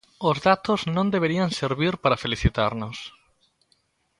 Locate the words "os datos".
0.29-0.79